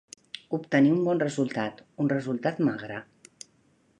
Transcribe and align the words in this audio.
Obtenir 0.57 0.93
un 0.93 1.03
bon 1.07 1.21
resultat, 1.23 1.83
un 2.05 2.11
resultat 2.15 2.61
magre. 2.71 3.01